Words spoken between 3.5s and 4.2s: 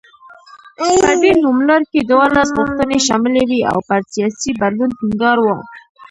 او پر